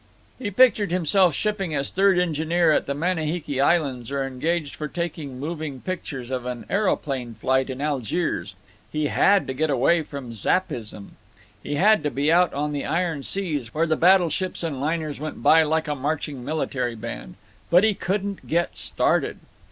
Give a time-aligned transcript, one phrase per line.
[0.39, 5.39] He pictured himself shipping as third engineer at the Manihiki Islands or engaged for taking
[5.39, 8.55] moving pictures of an aeroplane flight in Algiers.
[8.91, 11.17] He had to get away from Zappism.
[11.61, 15.19] He had to be out on the iron seas, where the battle ships and liners
[15.19, 17.35] went by like a marching military band.
[17.69, 19.37] But he couldn't get started.